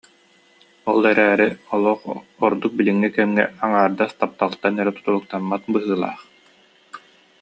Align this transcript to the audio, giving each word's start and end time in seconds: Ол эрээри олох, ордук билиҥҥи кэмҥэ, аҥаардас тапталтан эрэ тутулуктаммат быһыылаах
Ол 0.91 1.01
эрээри 1.11 1.47
олох, 1.75 2.01
ордук 2.45 2.71
билиҥҥи 2.77 3.09
кэмҥэ, 3.15 3.45
аҥаардас 3.65 4.11
тапталтан 4.19 4.73
эрэ 4.81 4.91
тутулуктаммат 4.95 5.63
быһыылаах 5.73 6.21